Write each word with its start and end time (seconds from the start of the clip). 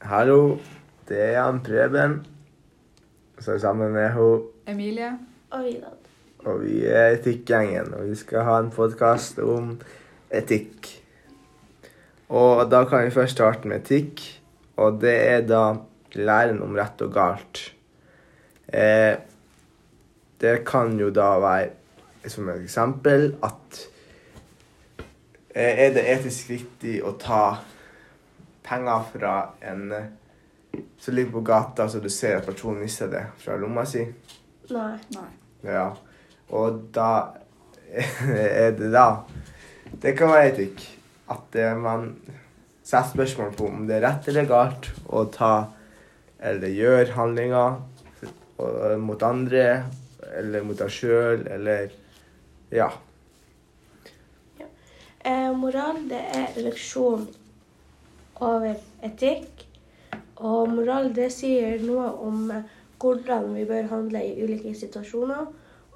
Hallo, 0.00 0.56
det 1.08 1.18
er 1.20 1.34
Jan 1.34 1.58
Preben. 1.60 2.14
Så 3.36 3.58
sammen 3.60 3.92
med 3.92 4.12
hun 4.14 4.46
Emilie. 4.66 5.18
Og 5.50 5.64
Vidad. 5.64 5.98
og 6.38 6.62
vi 6.64 6.86
er 6.86 7.18
Etikkgjengen. 7.18 7.92
Og 7.94 8.06
vi 8.08 8.14
skal 8.16 8.46
ha 8.46 8.54
en 8.58 8.70
podkast 8.72 9.38
om 9.44 9.74
etikk. 10.32 10.88
Og 12.32 12.70
da 12.70 12.86
kan 12.88 13.04
vi 13.04 13.12
først 13.12 13.36
starte 13.36 13.68
med 13.68 13.82
etikk. 13.82 14.22
Og 14.76 15.02
det 15.02 15.12
er 15.28 15.44
da 15.44 15.74
læren 16.16 16.62
om 16.64 16.72
rett 16.80 17.04
og 17.04 17.12
galt. 17.12 17.60
Eh, 18.72 19.18
det 20.40 20.64
kan 20.64 20.96
jo 20.96 21.10
da 21.10 21.34
være 21.44 22.32
som 22.32 22.48
et 22.48 22.64
eksempel 22.64 23.34
at 23.42 23.82
eh, 25.54 25.84
Er 25.84 25.92
det 25.92 26.08
etisk 26.08 26.50
riktig 26.56 27.02
å 27.04 27.12
ta 27.20 27.58
penger 28.62 29.06
fra 29.12 29.34
en 29.60 29.92
som 30.98 31.14
ligger 31.14 31.32
på 31.32 31.40
gata, 31.40 31.88
så 31.88 31.98
du 31.98 32.08
ser 32.10 32.38
at 32.38 32.46
personen 32.46 32.82
mister 32.84 33.08
det 33.10 33.24
fra 33.40 33.56
lomma 33.58 33.84
si? 33.88 34.04
Nei. 34.70 34.94
Nei. 35.16 35.28
Ja. 35.66 35.88
Og 36.54 36.84
da 36.94 37.10
er 37.90 38.70
det 38.78 38.92
da 38.94 39.24
Det 39.90 40.12
kan 40.18 40.30
være 40.30 40.52
etikk. 40.52 40.84
At 41.30 41.54
man 41.78 42.12
setter 42.82 43.10
spørsmål 43.12 43.52
på 43.58 43.66
om 43.68 43.86
det 43.86 43.98
er 43.98 44.06
rett 44.06 44.28
eller 44.30 44.48
galt 44.50 44.90
å 45.10 45.24
ta 45.30 45.52
eller 46.40 46.72
gjøre 46.72 47.14
handlinger 47.14 47.78
mot 49.00 49.22
andre 49.22 49.64
eller 50.38 50.64
mot 50.66 50.78
deg 50.78 50.92
sjøl 50.94 51.46
eller 51.50 51.90
Ja. 52.70 52.88
Eh, 55.20 55.50
moral 55.52 55.98
det 56.08 56.20
er 56.32 56.54
leksjon 56.64 57.26
over 58.40 58.74
etikk. 59.06 59.66
Og 60.40 60.70
moral 60.72 61.10
det 61.16 61.28
sier 61.34 61.82
noe 61.84 62.08
om 62.24 62.46
eh, 62.54 62.68
hvordan 63.00 63.52
vi 63.54 63.66
bør 63.68 63.90
handle 63.92 64.22
i 64.24 64.36
ulike 64.44 64.74
situasjoner. 64.76 65.50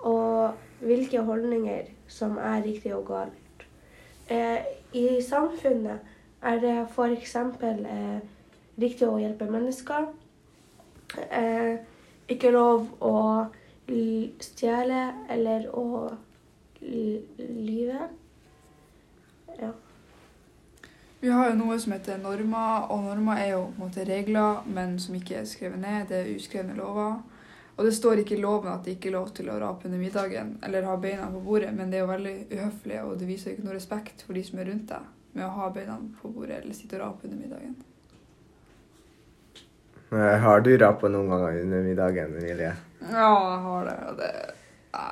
Og 0.04 0.84
hvilke 0.84 1.22
holdninger 1.24 1.88
som 2.08 2.36
er 2.36 2.62
riktig 2.64 2.92
og 2.94 3.06
galt. 3.08 3.66
Eh, 4.28 4.60
I 4.92 5.22
samfunnet 5.24 5.98
er 6.42 6.60
det 6.60 6.76
f.eks. 6.92 7.36
Eh, 7.36 8.20
riktig 8.80 9.08
å 9.08 9.18
hjelpe 9.20 9.48
mennesker. 9.48 10.10
Eh, 11.30 11.80
ikke 12.28 12.52
lov 12.52 12.88
å 13.04 13.16
stjele 14.44 15.00
eller 15.30 15.68
å 15.76 15.86
lyve. 16.84 18.08
Ja. 19.60 19.72
Vi 21.24 21.30
har 21.32 21.46
jo 21.48 21.54
noe 21.56 21.76
som 21.80 21.94
heter 21.94 22.18
normer, 22.20 22.82
og 22.92 23.06
normer 23.06 23.38
er 23.40 23.54
jo 23.54 23.60
på 23.72 23.78
en 23.78 23.86
måte 23.86 24.02
regler, 24.04 24.58
men 24.68 24.98
som 25.00 25.14
ikke 25.16 25.38
er 25.40 25.46
skrevet 25.48 25.80
ned. 25.80 26.02
Det 26.10 26.18
er 26.18 26.26
uskrevne 26.34 26.74
lover. 26.76 27.14
Og 27.78 27.86
det 27.88 27.94
står 27.96 28.20
ikke 28.20 28.36
i 28.36 28.42
loven 28.42 28.68
at 28.70 28.84
det 28.84 28.98
ikke 28.98 29.08
er 29.08 29.14
lov 29.16 29.30
til 29.34 29.48
å 29.50 29.56
rape 29.62 29.88
under 29.88 29.98
middagen 30.02 30.50
eller 30.62 30.84
ha 30.86 30.98
beina 31.00 31.30
på 31.32 31.40
bordet, 31.46 31.72
men 31.74 31.88
det 31.90 31.96
er 31.98 32.04
jo 32.04 32.10
veldig 32.12 32.34
uhøflig, 32.52 33.00
og 33.02 33.16
det 33.18 33.30
viser 33.32 33.54
ikke 33.54 33.64
noe 33.66 33.78
respekt 33.78 34.22
for 34.26 34.36
de 34.36 34.44
som 34.46 34.60
er 34.60 34.68
rundt 34.70 34.84
deg, 34.92 35.08
med 35.34 35.46
å 35.48 35.50
ha 35.56 35.70
beina 35.74 35.96
på 36.20 36.30
bordet 36.36 36.60
eller 36.60 36.76
sitte 36.76 37.00
og 37.00 37.06
rape 37.06 37.26
under 37.26 37.40
middagen. 37.40 37.74
Har 40.44 40.62
du 40.62 40.70
rapa 40.78 41.10
noen 41.10 41.32
ganger 41.32 41.60
under 41.64 41.82
middagen, 41.88 42.36
Emilie? 42.38 42.74
Ja, 43.08 43.32
jeg 43.32 43.60
har 43.66 43.88
det, 43.90 43.98
og 44.12 44.20
det 44.22 44.32
Nei. 44.94 45.10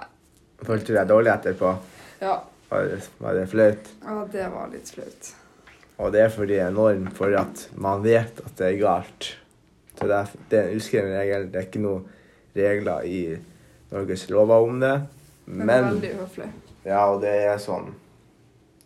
Følte 0.63 0.93
du 0.93 0.97
deg 1.01 1.09
dårlig 1.11 1.33
etterpå? 1.33 1.73
Ja, 2.23 2.37
Var 2.71 2.91
det, 2.93 3.01
var 3.19 3.35
det 3.41 3.47
flaut? 3.51 3.95
ja, 4.05 4.21
det 4.37 4.51
var 4.53 4.69
litt 4.71 4.93
flaut. 4.95 5.33
Og 6.03 6.11
det 6.13 6.25
er 6.25 6.33
fordi 6.35 6.57
det 6.57 6.65
er 6.65 6.75
norm 6.75 7.07
for 7.15 7.35
at 7.39 7.69
man 7.79 8.03
vet 8.03 8.41
at 8.43 8.55
det 8.59 8.69
er 8.73 8.81
galt. 8.81 9.29
Så 9.95 10.09
det 10.11 10.17
er, 10.19 10.31
det 10.51 10.59
er 10.59 10.69
en 10.69 10.81
uskreven 10.81 11.15
regel. 11.15 11.47
Det 11.53 11.61
er 11.61 11.69
ikke 11.69 11.83
noen 11.85 12.09
regler 12.57 13.07
i 13.07 13.21
Norges 13.93 14.27
lover 14.33 14.67
om 14.67 14.81
det. 14.83 14.97
Men, 15.47 15.69
det 15.69 15.77
er 15.77 15.87
veldig 15.87 16.11
uhøflig. 16.19 16.49
ja, 16.87 17.05
og 17.11 17.21
det 17.23 17.33
er 17.45 17.57
sånn 17.59 17.89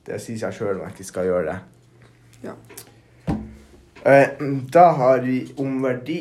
Det 0.07 0.17
sier 0.23 0.39
seg 0.41 0.55
sjøl 0.57 0.79
man 0.81 0.93
ikke 0.95 1.05
skal 1.05 1.27
gjøre 1.29 1.53
det. 1.53 1.57
Ja. 2.47 2.55
Eh, 4.07 4.39
Da 4.73 4.85
har 5.01 5.25
vi 5.25 5.41
om 5.59 5.81
verdi. 5.83 6.21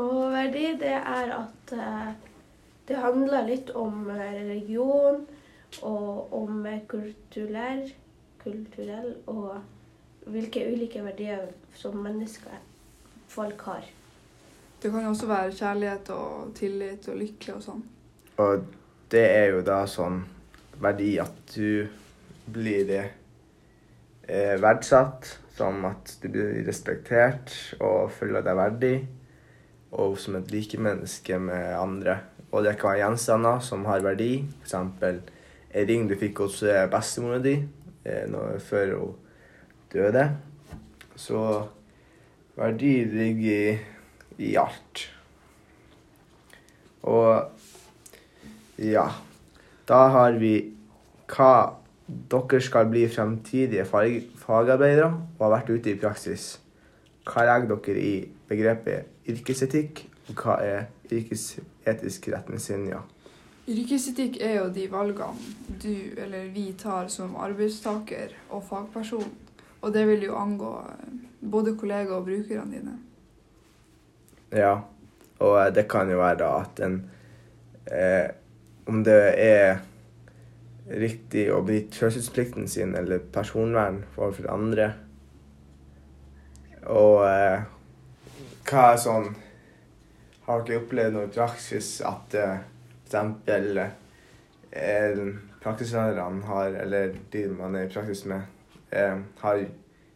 Og 0.00 0.30
verdi, 0.32 0.64
det 0.80 0.94
er 0.96 1.34
at 1.36 1.74
eh, 1.76 2.12
det 2.88 2.96
handler 2.96 3.44
litt 3.46 3.70
om 3.76 4.08
eh, 4.14 4.22
religion 4.38 5.20
og 5.86 6.32
om 6.34 6.64
kulturell, 6.88 7.84
kulturell 8.42 9.14
og 9.30 9.60
hvilke 10.30 10.66
ulike 10.72 11.02
verdier 11.04 11.48
som 11.76 11.96
mennesker, 12.02 12.58
folk 13.30 13.62
har. 13.68 13.86
Det 14.80 14.90
kan 14.90 15.04
jo 15.04 15.12
også 15.12 15.28
være 15.28 15.56
kjærlighet 15.56 16.10
og 16.14 16.52
tillit 16.56 17.08
og 17.12 17.18
lykke 17.20 17.54
og 17.56 17.64
sånn. 17.64 17.82
Og 18.40 18.62
det 19.12 19.24
er 19.28 19.50
jo 19.54 19.64
da 19.66 19.82
sånn 19.90 20.22
verdi 20.80 21.12
at 21.20 21.54
du 21.54 21.88
blir 22.50 22.92
eh, 22.96 24.56
verdsatt, 24.60 25.28
som 25.58 25.84
at 25.84 26.14
du 26.22 26.30
blir 26.32 26.62
respektert 26.64 27.52
og 27.76 28.08
føler 28.16 28.44
deg 28.46 28.56
verdig, 28.56 28.94
og 29.92 30.16
som 30.22 30.38
et 30.38 30.52
likemenneske 30.54 31.36
med 31.42 31.74
andre. 31.76 32.20
Og 32.50 32.64
det 32.64 32.78
kan 32.80 32.94
være 32.94 33.04
gjenstander 33.04 33.60
som 33.62 33.84
har 33.90 34.02
verdi, 34.06 34.46
f.eks. 34.62 34.74
en 34.74 35.86
ring 35.90 36.08
du 36.08 36.16
fikk 36.18 36.40
hos 36.46 36.62
eh, 36.64 36.86
bestemora 36.90 37.38
di 37.42 37.58
når, 38.04 38.58
før 38.64 38.94
hun 38.96 39.16
døde. 39.92 40.26
Så 41.16 41.40
verdi 42.56 43.04
ligger 43.04 43.50
i, 43.50 43.78
i 44.38 44.54
alt. 44.60 45.04
Og 47.02 47.50
ja. 48.78 49.06
Da 49.88 50.00
har 50.14 50.38
vi 50.40 50.54
hva 51.30 51.52
dere 52.30 52.60
skal 52.62 52.88
bli 52.90 53.04
fremtidige 53.10 53.84
fag 53.86 54.22
fagarbeidere 54.40 55.10
og 55.38 55.44
har 55.44 55.54
vært 55.58 55.70
ute 55.70 55.92
i 55.92 55.98
praksis. 56.00 56.52
Hva 57.26 57.44
legger 57.46 57.76
dere 57.76 58.02
i 58.02 58.14
begrepet 58.50 59.30
yrkesetikk, 59.30 60.04
og 60.30 60.42
hva 60.42 60.56
er 60.64 60.88
yrkesetiske 61.10 62.34
retningslinjer? 62.34 63.02
Yrkesetikk 63.70 64.40
er 64.42 64.56
jo 64.56 64.70
de 64.74 64.88
valgene 64.90 65.78
du 65.80 65.92
eller 66.18 66.48
vi 66.50 66.72
tar 66.78 67.06
som 67.12 67.36
arbeidstaker 67.38 68.32
og 68.50 68.64
fagperson. 68.66 69.28
Og 69.80 69.92
det 69.94 70.02
vil 70.08 70.26
jo 70.26 70.38
angå 70.38 70.72
eh, 70.88 71.12
både 71.40 71.76
kollegaer 71.78 72.18
og 72.18 72.26
brukerne 72.26 72.74
dine. 72.74 72.96
Ja, 74.50 74.74
og 75.38 75.54
eh, 75.60 75.70
det 75.76 75.86
kan 75.92 76.10
jo 76.10 76.18
være 76.18 76.50
at 76.64 76.82
en 76.84 76.98
eh, 77.86 78.28
Om 78.90 79.04
det 79.06 79.20
er 79.38 79.78
riktig 80.90 81.44
å 81.54 81.60
bryte 81.62 81.94
taushetsplikten 81.94 82.66
sin 82.68 82.96
eller 82.98 83.22
personvern 83.32 84.02
overfor 84.16 84.50
andre. 84.50 84.88
Og 86.90 87.22
eh, 87.28 87.62
hva 88.66 88.90
er 88.92 89.00
sånn 89.02 89.30
Har 90.48 90.64
dere 90.66 90.80
opplevd 90.80 91.14
noe 91.14 91.28
i 91.28 91.32
praksis 91.34 92.00
at 92.06 92.34
eh, 92.34 92.62
f.eks. 93.14 93.90
Eh, 94.70 95.22
praksislærerne 95.62 96.46
har, 96.46 96.76
eller 96.84 97.16
de 97.32 97.48
man 97.48 97.74
er 97.74 97.88
i 97.88 97.92
praksis 97.92 98.24
med, 98.30 98.42
eh, 98.92 99.18
har 99.42 99.64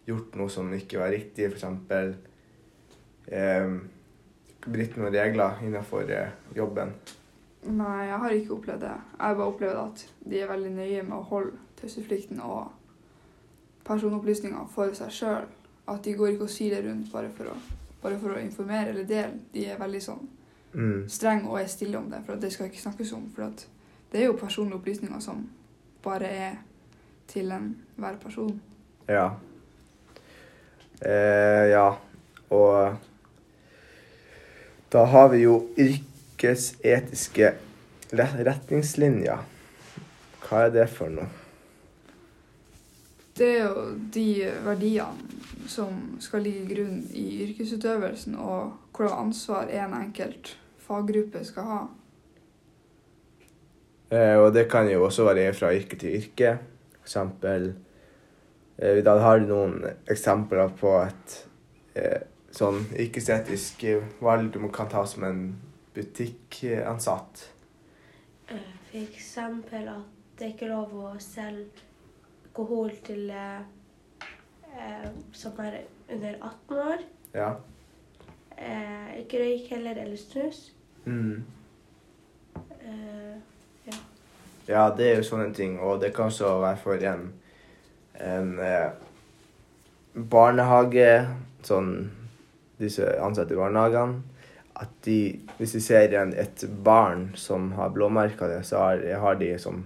gjort 0.06 0.36
noe 0.38 0.48
som 0.48 0.72
ikke 0.72 1.00
var 1.00 1.10
riktig, 1.10 1.50
f.eks. 1.50 1.64
Eh, 3.28 3.68
brutt 4.64 4.96
noen 4.96 5.12
regler 5.14 5.60
innenfor 5.64 6.10
eh, 6.10 6.32
jobben. 6.56 6.94
Nei, 7.64 8.06
jeg 8.06 8.20
har 8.20 8.36
ikke 8.36 8.56
opplevd 8.58 8.80
det. 8.84 8.94
Jeg 9.18 9.26
har 9.26 9.36
bare 9.38 9.52
opplevd 9.52 9.80
at 9.80 10.06
de 10.30 10.40
er 10.40 10.50
veldig 10.50 10.72
nøye 10.76 11.02
med 11.02 11.16
å 11.16 11.26
holde 11.30 11.56
taushetsplikten 11.80 12.42
og 12.44 12.72
personopplysninger 13.88 14.66
for 14.72 14.92
seg 14.96 15.12
sjøl. 15.12 15.46
At 15.88 16.04
de 16.04 16.14
går 16.16 16.34
ikke 16.34 16.46
og 16.46 16.56
det 16.72 16.82
rundt 16.84 17.12
bare 17.12 17.30
for 17.32 17.52
å, 17.52 17.56
bare 18.02 18.18
for 18.20 18.36
å 18.36 18.40
informere 18.40 18.92
eller 18.92 19.08
dele. 19.08 19.40
De 19.52 19.66
er 19.68 19.80
veldig 19.80 20.02
sånn 20.04 20.28
Mm. 20.74 21.08
streng 21.08 21.44
og 21.46 21.60
er 21.60 21.66
stille 21.70 21.98
om 21.98 22.10
det, 22.10 22.22
for 22.26 22.34
det 22.34 22.52
skal 22.52 22.66
ikke 22.66 22.82
snakkes 22.82 23.12
om. 23.12 23.28
For 23.34 23.50
det 24.12 24.20
er 24.20 24.24
jo 24.26 24.38
personlige 24.38 24.74
opplysninger 24.74 25.20
som 25.20 25.46
bare 26.02 26.26
er 26.26 26.56
til 27.28 27.52
enhver 27.52 28.16
person. 28.22 28.60
Ja. 29.08 29.28
Eh, 31.02 31.70
ja. 31.70 31.90
Og 32.50 32.96
da 34.92 35.04
har 35.04 35.28
vi 35.28 35.42
jo 35.42 35.68
yrkesetiske 35.78 37.52
retningslinjer. 38.12 39.38
Hva 40.44 40.66
er 40.66 40.74
det 40.74 40.88
for 40.92 41.10
noe? 41.10 41.30
Det 43.34 43.48
er 43.56 43.64
jo 43.64 43.86
de 44.14 44.28
verdiene 44.62 45.66
som 45.66 46.18
skal 46.22 46.44
ligge 46.44 46.60
i 46.62 46.74
grunn 46.74 47.00
i 47.10 47.24
yrkesutøvelsen, 47.48 48.36
og 48.38 48.76
hvordan 48.94 49.26
ansvar 49.26 49.72
en 49.72 49.96
enkelt 49.98 50.52
faggruppe 50.86 51.44
skal 51.44 51.70
ha. 51.70 51.80
Eh, 54.10 54.36
og 54.38 54.52
det 54.54 54.66
kan 54.70 54.88
jo 54.90 55.06
også 55.06 55.26
variere 55.26 55.54
fra 55.56 55.72
yrke 55.74 55.98
til 56.00 56.18
yrke. 56.20 56.58
For 56.94 57.08
eksempel 57.08 57.72
eh, 58.78 59.00
Da 59.04 59.18
har 59.20 59.40
du 59.40 59.48
noen 59.50 59.80
eksempler 60.10 60.72
på 60.80 60.94
et 61.02 61.38
eh, 61.98 62.20
sånn 62.54 62.84
ikke-estetisk 62.92 63.84
valg 64.22 64.52
du 64.54 64.60
kan 64.72 64.88
ta 64.92 65.04
som 65.06 65.26
en 65.26 65.42
butikkansatt? 65.94 67.48
Eh, 68.48 68.70
For 68.90 69.00
eksempel 69.00 69.88
at 69.90 70.38
det 70.38 70.54
ikke 70.54 70.68
er 70.68 70.74
lov 70.74 70.94
å 70.98 71.16
selge 71.22 71.90
alkohol 72.54 72.90
til 73.02 73.30
eh, 73.30 73.62
eh, 74.70 75.08
som 75.32 75.58
er 75.58 75.80
under 76.10 76.36
18 76.38 76.78
år. 76.78 77.04
Ja. 77.34 77.50
Eh, 78.58 79.20
ikke 79.24 79.40
røyk 79.42 79.70
heller, 79.70 79.98
eller 79.98 80.16
snus. 80.16 80.73
Mm. 81.04 81.44
Uh, 82.80 83.14
Ja, 84.64 84.86
det 84.96 85.08
er 85.10 85.18
jo 85.18 85.24
sånne 85.28 85.50
ting, 85.52 85.76
og 85.76 85.98
det 86.00 86.14
kan 86.16 86.30
også 86.30 86.54
være 86.62 86.78
for 86.80 87.02
en, 87.04 87.26
en 88.16 88.54
eh, 88.64 88.94
barnehage, 90.16 91.08
sånn 91.64 91.90
disse 92.80 93.10
ansatte 93.20 93.52
i 93.52 93.58
barnehagene, 93.60 94.22
at 94.80 94.94
de, 95.04 95.18
hvis 95.58 95.76
de 95.76 95.82
ser 95.84 96.16
en, 96.16 96.32
et 96.32 96.64
barn 96.84 97.28
som 97.38 97.74
har 97.76 97.92
blåmerka 97.92 98.48
det, 98.50 98.62
så 98.64 98.80
har, 98.86 99.04
har 99.20 99.36
de 99.38 99.52
som 99.60 99.84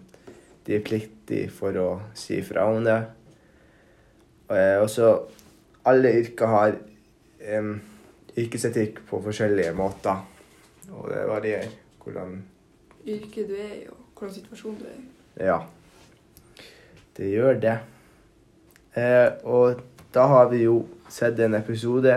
de 0.68 0.78
er 0.78 0.86
pliktige 0.86 1.50
for 1.50 1.74
å 1.80 1.88
si 2.16 2.38
fra 2.46 2.68
om 2.70 2.86
det. 2.86 3.00
Eh, 4.54 4.78
og 4.78 4.86
så 4.94 5.10
alle 5.90 6.14
yrker 6.22 6.54
har 6.54 6.78
em, 7.42 7.74
yrkesetikk 8.38 9.02
på 9.10 9.20
forskjellige 9.26 9.74
måter, 9.74 10.22
og 10.90 11.10
det 11.10 11.24
varierer 11.28 11.74
hvordan 12.02 12.38
Yrket 13.08 13.48
du 13.48 13.54
er 13.54 13.74
i, 13.74 13.84
og 13.88 13.96
hvordan 14.18 14.34
situasjonen 14.34 14.80
du 14.80 14.86
er 14.88 14.96
i. 14.96 15.04
Ja, 15.46 15.58
det 17.16 17.30
gjør 17.30 17.60
det. 17.62 17.76
Eh, 18.98 19.30
og 19.44 19.80
da 20.14 20.26
har 20.28 20.48
vi 20.50 20.64
jo 20.64 20.82
sett 21.08 21.38
en 21.40 21.56
episode, 21.58 22.16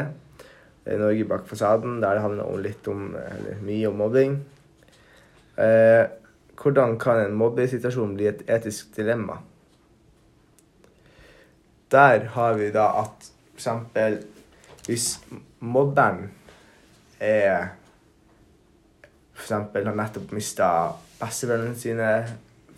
i 0.81 0.97
Norge 0.97 1.27
bak 1.29 1.45
fasaden, 1.47 1.99
der 2.01 2.17
det 2.17 2.23
handler 2.23 2.49
om 2.49 2.59
litt 2.63 2.87
om, 2.89 3.11
eller 3.15 3.61
mye 3.61 3.91
om 3.91 3.99
mobbing. 4.01 4.39
Eh, 5.61 6.07
hvordan 6.61 6.97
kan 6.99 7.21
en 7.21 7.37
mobbesituasjon 7.37 8.15
bli 8.17 8.27
et 8.31 8.43
etisk 8.49 8.95
dilemma? 8.97 9.37
Der 11.91 12.25
har 12.33 12.57
vi 12.57 12.71
da 12.73 12.87
at 13.03 13.31
eksempel 13.53 14.21
hvis 14.87 15.19
mobberen 15.59 16.31
er 17.19 17.75
eksempel 19.41 19.87
har 19.89 19.97
nettopp 19.97 20.31
mista 20.35 20.67
bestevennene 21.19 21.77
sine, 21.77 22.11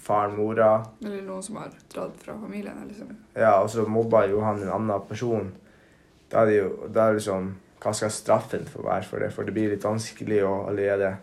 faren, 0.03 0.35
mora, 0.35 0.83
Eller 1.01 1.21
noen 1.23 1.43
som 1.43 1.59
har 1.61 1.71
dratt 1.93 2.17
fra 2.19 2.35
familien. 2.39 2.79
Liksom. 2.87 3.11
ja, 3.39 3.53
og 3.61 3.69
så 3.71 3.85
mobber 3.87 4.27
jo 4.31 4.41
han 4.43 4.61
en 4.61 4.73
annen 4.77 5.05
person. 5.07 5.51
Da 6.31 6.43
er 6.43 6.49
det 6.49 6.57
jo 6.57 6.89
da 6.89 7.07
er 7.07 7.19
det 7.19 7.27
sånn 7.27 7.53
Hva 7.83 7.91
skal 7.93 8.11
straffen 8.15 8.63
for 8.65 8.87
være 8.87 9.05
for 9.05 9.19
det? 9.19 9.29
For 9.35 9.47
det 9.47 9.53
blir 9.55 9.73
litt 9.73 9.83
vanskelig 9.83 10.39
å 10.47 10.53
allerede 10.69 11.17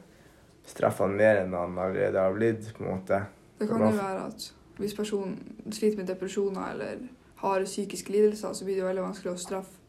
straffe 0.69 1.07
han 1.07 1.17
mer 1.17 1.41
enn 1.43 1.57
han 1.57 1.79
allerede 1.81 2.21
har 2.21 2.35
blitt, 2.37 2.69
på 2.77 2.85
en 2.85 2.91
måte. 2.91 3.23
Det 3.59 3.69
kan 3.69 3.81
jo 3.81 3.95
være 3.97 4.27
at 4.29 4.51
hvis 4.81 4.95
personen 4.97 5.73
sliter 5.73 5.99
med 6.01 6.09
depresjoner 6.09 6.75
eller 6.75 7.01
har 7.41 7.65
psykiske 7.65 8.13
lidelser, 8.13 8.53
så 8.53 8.65
blir 8.65 8.77
det 8.77 8.83
jo 8.83 8.89
veldig 8.91 9.07
vanskelig 9.07 9.33
å 9.33 9.41
straffe 9.41 9.81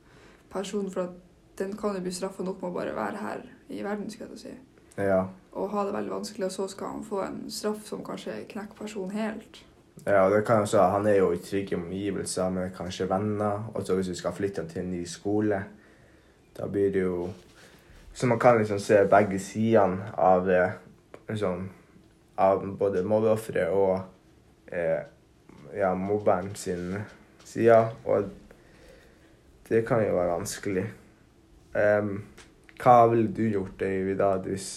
personen, 0.52 0.92
for 0.92 1.08
at 1.08 1.60
den 1.60 1.76
kan 1.78 1.96
jo 1.96 2.04
bli 2.04 2.14
straffa 2.16 2.44
nok 2.44 2.62
med 2.62 2.72
å 2.72 2.76
bare 2.76 2.96
være 2.96 3.22
her 3.22 3.44
i 3.70 3.84
verden, 3.84 4.10
skal 4.12 4.32
jeg 4.32 4.42
si. 4.42 4.54
Ja. 4.98 5.26
Og 5.52 5.70
ha 5.70 5.84
det 5.86 5.94
veldig 5.94 6.12
vanskelig, 6.12 6.46
og 6.46 6.52
så 6.52 6.68
skal 6.72 6.88
han 6.88 7.04
få 7.04 7.22
en 7.26 7.44
straff 7.52 7.84
som 7.88 8.04
kanskje 8.06 8.46
knekker 8.50 8.78
personen 8.78 9.12
helt. 9.12 9.66
ja, 10.06 10.30
det 10.30 10.46
kan 10.46 10.62
også, 10.62 10.82
Han 10.82 11.08
er 11.08 11.16
jo 11.16 11.32
i 11.32 11.38
trygge 11.38 11.76
omgivelser 11.76 12.50
med 12.50 12.72
kanskje 12.78 13.10
venner, 13.10 13.72
og 13.74 13.84
så 13.84 13.96
hvis 13.96 14.08
du 14.08 14.16
skal 14.16 14.34
flytte 14.34 14.68
til 14.68 14.82
en 14.82 14.92
ny 14.92 15.06
skole, 15.06 15.64
da 16.58 16.68
blir 16.68 16.92
det 16.92 17.02
jo 17.02 17.30
Så 18.14 18.28
man 18.28 18.40
kan 18.40 18.58
liksom 18.58 18.80
se 18.80 19.06
begge 19.08 19.40
sidene 19.40 20.12
av 20.18 20.50
eh, 20.50 20.72
liksom, 21.30 21.70
av 22.38 22.66
både 22.78 23.04
mobbeofferet 23.04 23.70
og 23.70 24.02
eh, 24.68 25.00
ja, 25.78 25.94
mobberen 25.94 26.56
sin 26.56 26.98
side, 27.46 27.88
og 28.06 28.30
det 29.70 29.86
kan 29.88 30.04
jo 30.04 30.16
være 30.16 30.34
vanskelig. 30.34 30.84
Em, 31.76 32.24
hva 32.82 33.08
ville 33.12 33.30
du 33.30 33.46
gjort, 33.50 33.82
Øyvind, 33.82 34.50
hvis 34.50 34.68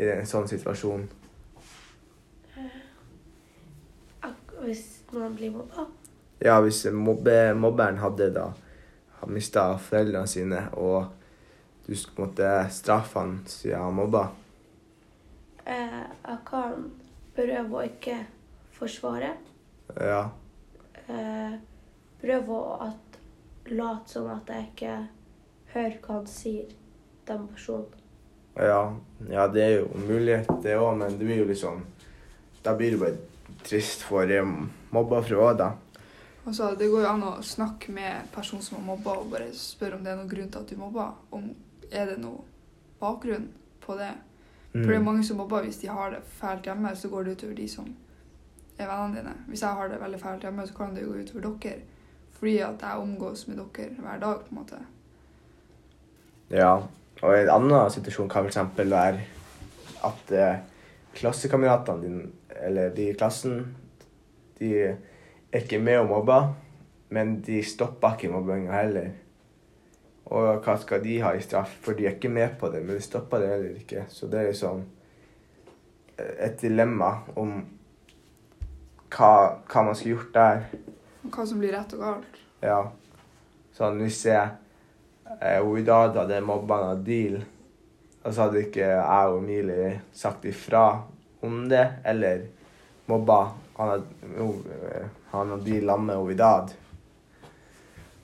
i 0.00 0.08
en 0.10 0.26
sånn 0.26 0.48
situasjon? 0.50 1.08
hvis 4.60 4.82
noen 5.14 5.32
blir 5.36 5.54
mobba. 5.54 5.86
Ja, 6.44 6.58
hvis 6.60 6.84
mobbe, 6.92 7.54
mobberen 7.56 7.96
hadde 8.00 8.30
da 8.34 8.50
mista 9.28 9.70
foreldrene 9.80 10.28
sine, 10.28 10.66
og 10.76 11.08
du 11.86 11.94
skulle 11.96 12.28
måtte 12.28 12.50
straffe 12.72 13.18
han 13.18 13.40
siden 13.48 13.80
han 13.80 13.96
mobba 13.96 14.28
Eh, 15.70 16.04
jeg 16.24 16.38
kan 16.48 16.86
prøve 17.36 17.76
å 17.76 17.82
ikke 17.84 18.16
forsvare. 18.74 19.28
Ja. 20.00 20.22
Eh, 21.06 21.52
prøve 22.18 22.56
å 22.56 22.88
late 23.70 24.10
som 24.10 24.30
at 24.32 24.50
jeg 24.50 24.70
ikke 24.70 24.94
hører 25.74 25.98
hva 26.02 26.16
han 26.16 26.26
sier, 26.26 26.72
den 27.30 27.46
personen. 27.48 27.86
Ja, 28.58 28.80
ja 29.30 29.46
det 29.48 29.62
er 29.64 29.76
jo 29.78 29.88
mulighet, 30.06 30.50
det 30.62 30.76
òg, 30.76 30.96
men 30.98 31.18
det 31.18 31.26
blir 31.26 31.42
jo 31.44 31.48
liksom 31.48 31.84
Da 32.60 32.74
blir 32.76 32.90
det 32.92 32.98
bare 33.00 33.16
trist 33.64 34.02
for 34.04 34.28
mobba 34.92 35.22
fra 35.24 35.36
òg, 35.46 35.56
da. 35.56 35.70
Altså, 36.46 36.74
det 36.76 36.90
går 36.90 37.04
jo 37.04 37.08
an 37.08 37.22
å 37.24 37.30
snakke 37.44 37.92
med 37.92 38.28
personen 38.34 38.62
som 38.62 38.78
har 38.78 38.84
mobba, 38.84 39.14
og 39.20 39.30
bare 39.32 39.52
spørre 39.56 39.96
om 39.96 40.04
det 40.04 40.12
er 40.12 40.18
noen 40.18 40.28
grunn 40.28 40.50
til 40.50 40.60
at 40.60 40.68
du 40.68 40.76
mobba. 40.76 41.06
Om 41.32 41.50
er 41.92 42.06
det 42.06 42.18
noen 42.20 42.44
bakgrunn 43.00 43.48
på 43.80 43.96
det. 43.98 44.12
For 44.72 44.86
det 44.86 44.96
er 44.96 44.98
Mm. 45.00 45.04
mange 45.04 45.24
som 45.24 45.36
mobber 45.36 45.64
hvis 45.64 45.80
de 45.80 45.88
har 45.88 46.10
det 46.10 46.22
fælt 46.40 46.62
hjemme, 46.64 46.96
så 46.96 47.08
går 47.08 47.24
det 47.24 47.36
utover 47.36 47.54
de 47.54 47.68
som 47.68 47.96
er 48.78 48.86
vennene 48.86 49.16
dine. 49.16 49.34
Hvis 49.48 49.62
jeg 49.62 49.74
har 49.74 49.88
det 49.88 50.00
veldig 50.00 50.20
fælt 50.20 50.42
hjemme, 50.42 50.66
så 50.66 50.74
kan 50.74 50.94
det 50.94 51.02
jo 51.02 51.12
gå 51.12 51.22
utover 51.22 51.58
dere. 51.60 51.80
Fordi 52.38 52.58
at 52.58 52.80
jeg 52.80 52.98
omgås 52.98 53.48
med 53.48 53.56
dere 53.56 53.88
hver 53.98 54.20
dag, 54.20 54.36
på 54.40 54.50
en 54.50 54.58
måte. 54.58 54.78
Ja. 56.50 56.82
Og 57.20 57.36
en 57.36 57.52
annen 57.52 57.92
situasjon 57.92 58.30
kan 58.32 58.46
f.eks. 58.48 58.58
være 58.78 59.24
at 60.08 60.32
eh, 60.32 60.60
klassekameratene 61.16 62.02
dine, 62.04 62.28
eller 62.64 62.94
de 62.96 63.10
i 63.10 63.16
klassen, 63.16 63.62
de 64.58 64.70
er 64.80 64.96
ikke 65.60 65.80
med 65.82 66.00
og 66.00 66.08
mobber, 66.14 66.52
men 67.10 67.40
de 67.44 67.60
stopper 67.64 68.16
ikke 68.16 68.30
mobbinga 68.32 68.72
heller. 68.72 69.10
Og 70.30 70.62
hva 70.62 70.76
skal 70.78 71.02
de 71.02 71.18
ha 71.24 71.34
i 71.34 71.42
straff? 71.42 71.72
For 71.82 71.98
de 71.98 72.06
er 72.06 72.16
ikke 72.16 72.30
med 72.32 72.54
på 72.60 72.70
det, 72.72 72.84
men 72.84 72.96
de 72.96 73.04
stopper 73.04 73.42
det 73.42 73.50
heller 73.50 73.76
ikke. 73.80 74.06
Så 74.08 74.30
det 74.30 74.40
er 74.40 74.50
liksom 74.52 74.84
eh, 76.16 76.34
et 76.46 76.56
dilemma 76.62 77.12
om 77.36 77.56
hva, 79.10 79.32
hva 79.66 79.84
man 79.84 79.98
skulle 79.98 80.16
gjort 80.16 80.34
der. 80.36 80.64
Hva 81.28 81.46
som 81.46 81.60
blir 81.60 81.74
rett 81.74 81.92
og 81.98 82.04
galt. 82.04 82.40
Ja. 82.62 82.80
Sånn 83.76 83.98
hvis 84.04 84.22
jeg 84.28 84.69
eh, 85.38 85.60
Oidad 85.62 86.16
hadde 86.16 86.40
mobba 86.44 86.80
Adil, 86.90 87.40
og 88.22 88.34
så 88.34 88.46
hadde 88.46 88.64
ikke 88.66 88.84
jeg 88.84 89.30
og 89.32 89.38
Emilie 89.40 89.92
sagt 90.12 90.44
ifra 90.48 90.84
om 91.42 91.62
det, 91.70 91.86
eller 92.04 92.46
mobba 93.08 93.40
han, 93.78 94.04
lamme 94.36 95.08
han 95.32 95.54
Adil 95.56 95.86
sammen 95.86 96.06
med 96.06 96.16
Oidad, 96.16 96.74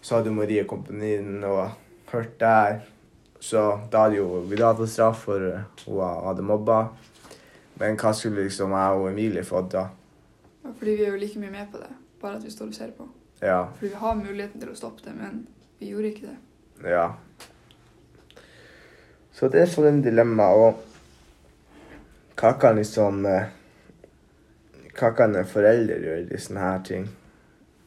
så 0.01 0.19
hadde 0.19 0.35
Marie 0.35 0.65
kommet 0.69 0.93
inn 1.03 1.45
og 1.45 1.71
hørt 2.13 2.39
der. 2.41 2.81
Så 3.41 3.63
da 3.91 4.07
hadde 4.07 4.21
jo 4.21 4.29
Oidad 4.43 4.79
fått 4.79 4.93
straff 4.93 5.27
for 5.29 5.43
eh, 5.51 5.85
hun 5.87 6.03
hadde 6.27 6.45
mobba. 6.47 6.81
Men 7.77 7.99
hva 8.01 8.13
skulle 8.17 8.47
liksom 8.47 8.73
jeg 8.73 9.01
og 9.01 9.11
Emilie 9.11 9.45
fått 9.45 9.75
da? 9.75 9.89
Fordi 10.67 10.97
vi 10.97 11.05
er 11.05 11.13
jo 11.13 11.21
like 11.21 11.39
mye 11.41 11.53
med 11.53 11.69
på 11.73 11.81
det, 11.81 11.91
bare 12.21 12.39
at 12.39 12.45
vi 12.45 12.51
står 12.51 12.71
og 12.71 12.77
ser 12.77 12.93
på. 12.97 13.07
Ja. 13.41 13.67
Fordi 13.77 13.93
vi 13.93 14.01
har 14.01 14.17
muligheten 14.17 14.63
til 14.63 14.73
å 14.73 14.79
stoppe 14.79 15.05
det, 15.05 15.13
men 15.17 15.45
vi 15.79 15.91
gjorde 15.93 16.13
ikke 16.13 16.31
det. 16.31 16.37
Ja. 16.85 17.07
Så 19.33 19.49
det 19.53 19.63
er 19.63 19.71
sånn 19.71 19.89
en 19.91 20.03
dilemma, 20.05 20.49
og 20.57 20.83
hva 22.37 22.53
kan 22.61 22.77
liksom 22.77 23.27
eh, 23.29 23.53
Hva 24.97 25.11
kan 25.17 25.37
en 25.37 25.49
forelder 25.49 26.01
gjøre 26.05 26.33
i 26.33 26.41
sånne 26.41 26.63
her 26.63 26.79
ting? 26.89 27.09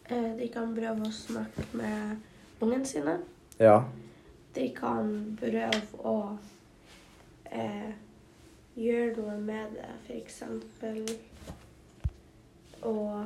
Eh, 0.09 0.29
de 0.37 0.49
kan 0.53 0.75
prøve 0.75 1.07
å 1.07 1.13
snakke 1.13 1.65
med 1.77 2.61
ungen 2.61 2.85
sine. 2.85 3.15
Ja. 3.57 3.79
De 4.53 4.67
kan 4.77 5.09
prøve 5.39 5.81
å 6.05 6.15
eh, 7.49 7.91
gjøre 8.77 9.15
noe 9.17 9.37
med 9.41 9.73
det, 9.77 9.89
eksempel. 10.19 11.01
Og 12.85 13.25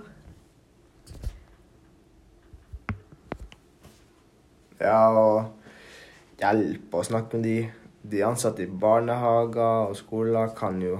Ja, 4.84 5.08
og 5.16 6.42
hjelpe 6.42 7.00
å 7.00 7.08
snakke 7.08 7.40
med 7.40 7.48
de. 7.48 7.58
De 8.04 8.24
ansatte 8.28 8.66
i 8.66 8.68
barnehager 8.68 9.88
og 9.88 9.96
skoler 9.96 10.52
kan 10.58 10.82
jo 10.84 10.98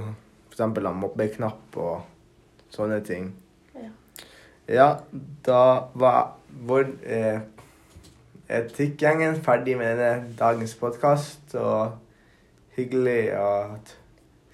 f.eks. 0.48 0.62
ha 0.64 0.94
mobbeknapp 0.96 1.76
og 1.76 2.70
sånne 2.72 3.02
ting. 3.04 3.34
Ja. 3.76 3.90
Ja, 4.72 4.88
da 5.44 5.64
var 6.00 6.38
vår 6.64 6.94
eh, 7.04 7.42
Etikkgjengen 8.54 9.40
ferdig 9.44 9.76
med 9.80 9.98
denne 9.98 10.32
dagens 10.40 10.76
podkast. 10.80 11.56
Og 11.60 12.00
hyggelig 12.78 13.32
at 13.40 13.98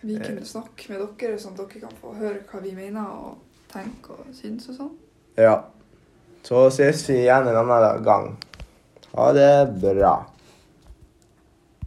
Vi 0.01 0.15
kunne 0.17 0.45
snakke 0.45 0.93
med 0.93 1.01
dere, 1.19 1.39
sånn 1.39 1.57
at 1.57 1.65
dere 1.65 1.81
kan 1.83 1.97
få 2.01 2.13
høre 2.15 2.41
hva 2.47 2.61
vi 2.63 2.71
mener 2.75 3.09
og 3.09 3.65
tenker 3.71 4.21
og 4.23 4.29
syns 4.33 4.69
og 4.71 4.77
sånn. 4.77 4.93
Ja. 5.37 5.57
Så 6.47 6.69
ses 6.71 7.03
vi 7.09 7.19
igjen 7.25 7.49
en 7.51 7.59
annen 7.59 8.05
gang. 8.05 8.29
Ha 9.13 9.33
det 9.33 9.67
bra. 9.81 10.28